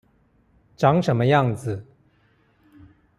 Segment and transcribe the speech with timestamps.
[0.75, 1.85] 長什麼樣子